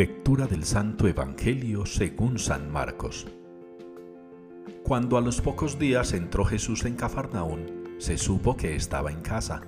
[0.00, 3.26] Lectura del Santo Evangelio según San Marcos.
[4.82, 9.60] Cuando a los pocos días entró Jesús en Cafarnaún, se supo que estaba en casa.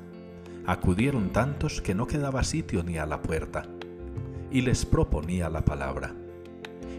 [0.65, 3.67] Acudieron tantos que no quedaba sitio ni a la puerta,
[4.51, 6.15] y les proponía la palabra.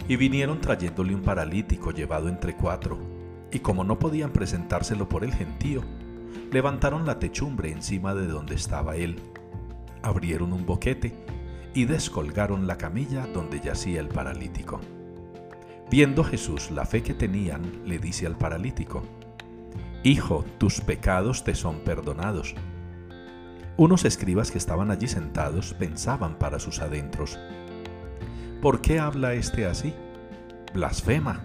[0.07, 2.99] Y vinieron trayéndole un paralítico llevado entre cuatro,
[3.51, 5.81] y como no podían presentárselo por el gentío,
[6.51, 9.15] levantaron la techumbre encima de donde estaba él.
[10.03, 11.15] Abrieron un boquete,
[11.73, 14.79] y descolgaron la camilla donde yacía el paralítico.
[15.89, 19.03] Viendo Jesús la fe que tenían, le dice al paralítico,
[20.03, 22.55] Hijo, tus pecados te son perdonados.
[23.77, 27.39] Unos escribas que estaban allí sentados pensaban para sus adentros,
[28.61, 29.93] ¿por qué habla éste así?
[30.73, 31.41] Blasfema.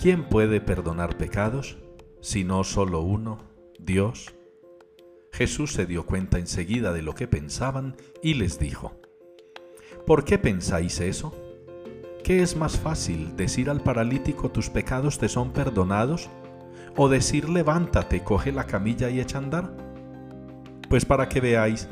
[0.00, 1.78] ¿Quién puede perdonar pecados
[2.20, 3.38] si no solo uno,
[3.78, 4.34] Dios?
[5.32, 9.00] Jesús se dio cuenta enseguida de lo que pensaban y les dijo,
[10.06, 11.32] ¿Por qué pensáis eso?
[12.22, 16.28] ¿Qué es más fácil, decir al paralítico tus pecados te son perdonados?
[16.94, 19.74] ¿O decir levántate, coge la camilla y echa andar?
[20.90, 21.88] Pues para que veáis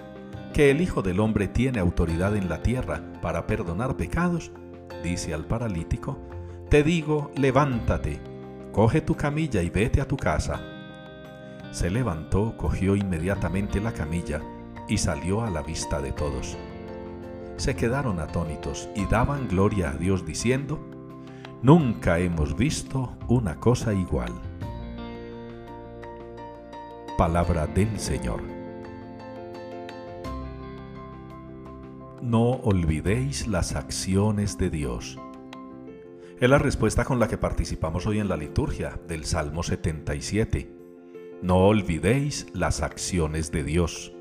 [0.52, 4.52] que el Hijo del Hombre tiene autoridad en la tierra para perdonar pecados,
[5.02, 6.18] dice al paralítico,
[6.68, 8.20] te digo, levántate,
[8.72, 10.60] coge tu camilla y vete a tu casa.
[11.70, 14.42] Se levantó, cogió inmediatamente la camilla
[14.86, 16.58] y salió a la vista de todos
[17.62, 20.80] se quedaron atónitos y daban gloria a Dios diciendo,
[21.62, 24.32] Nunca hemos visto una cosa igual.
[27.16, 28.42] Palabra del Señor.
[32.20, 35.20] No olvidéis las acciones de Dios.
[36.40, 40.68] Es la respuesta con la que participamos hoy en la liturgia del Salmo 77.
[41.42, 44.12] No olvidéis las acciones de Dios.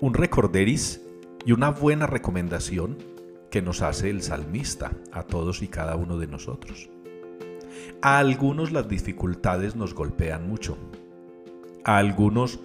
[0.00, 1.05] Un recorderis
[1.46, 2.98] y una buena recomendación
[3.50, 6.90] que nos hace el salmista a todos y cada uno de nosotros.
[8.02, 10.76] A algunos las dificultades nos golpean mucho.
[11.84, 12.58] A algunos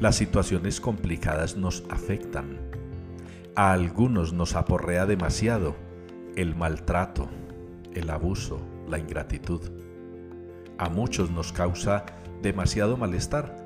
[0.00, 2.56] las situaciones complicadas nos afectan.
[3.54, 5.76] A algunos nos aporrea demasiado
[6.34, 7.28] el maltrato,
[7.92, 9.60] el abuso, la ingratitud.
[10.78, 12.06] A muchos nos causa
[12.40, 13.62] demasiado malestar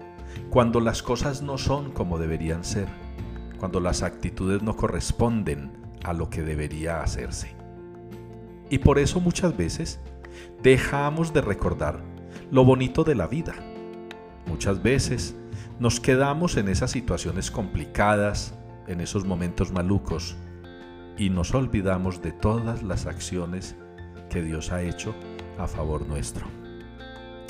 [0.51, 3.06] cuando las cosas no son como deberían ser
[3.59, 5.73] cuando las actitudes no corresponden
[6.05, 7.55] a lo que debería hacerse.
[8.71, 10.01] Y por eso muchas veces
[10.63, 12.01] dejamos de recordar
[12.51, 13.55] lo bonito de la vida.
[14.47, 15.35] Muchas veces
[15.79, 18.55] nos quedamos en esas situaciones complicadas,
[18.87, 20.37] en esos momentos malucos,
[21.19, 23.77] y nos olvidamos de todas las acciones
[24.31, 25.15] que Dios ha hecho
[25.59, 26.47] a favor nuestro.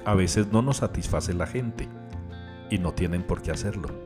[0.05, 1.89] A veces no nos satisface la gente
[2.71, 4.06] y no tienen por qué hacerlo.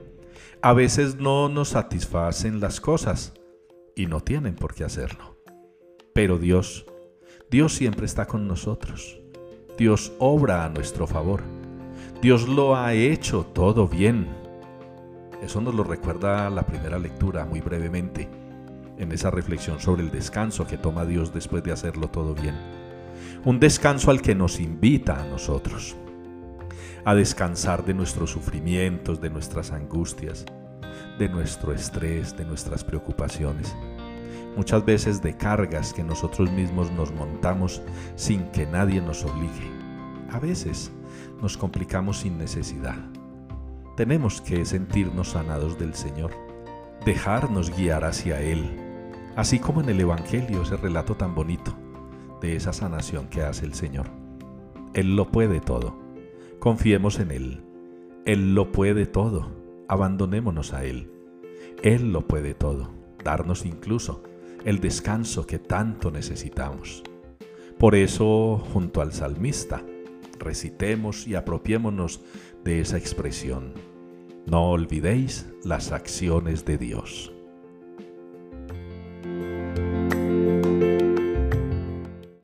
[0.63, 3.33] A veces no nos satisfacen las cosas
[3.97, 5.39] y no tienen por qué hacerlo.
[6.13, 6.85] Pero Dios,
[7.51, 9.19] Dios siempre está con nosotros.
[9.79, 11.43] Dios obra a nuestro favor.
[12.21, 14.29] Dios lo ha hecho todo bien.
[15.41, 18.29] Eso nos lo recuerda la primera lectura muy brevemente,
[18.99, 22.55] en esa reflexión sobre el descanso que toma Dios después de hacerlo todo bien.
[23.47, 25.97] Un descanso al que nos invita a nosotros
[27.05, 30.45] a descansar de nuestros sufrimientos, de nuestras angustias,
[31.19, 33.75] de nuestro estrés, de nuestras preocupaciones,
[34.57, 37.83] muchas veces de cargas que nosotros mismos nos montamos
[38.17, 39.71] sin que nadie nos obligue.
[40.31, 40.93] A veces
[41.41, 42.97] nos complicamos sin necesidad.
[43.97, 46.33] Tenemos que sentirnos sanados del Señor,
[47.05, 48.65] dejarnos guiar hacia Él,
[49.37, 51.75] así como en el Evangelio ese relato tan bonito
[52.41, 54.07] de esa sanación que hace el Señor.
[54.95, 56.00] Él lo puede todo
[56.61, 57.63] Confiemos en Él.
[58.27, 59.51] Él lo puede todo.
[59.89, 61.11] Abandonémonos a Él.
[61.83, 62.91] Él lo puede todo.
[63.25, 64.23] Darnos incluso
[64.67, 67.03] el descanso que tanto necesitamos.
[67.79, 69.83] Por eso, junto al salmista,
[70.39, 72.21] recitemos y apropiémonos
[72.63, 73.73] de esa expresión.
[74.45, 77.33] No olvidéis las acciones de Dios.